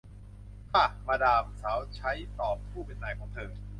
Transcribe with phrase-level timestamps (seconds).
[0.71, 3.51] ค่ะ มาดาม สาวใช้ตอบผู้เป็นนายของเธอ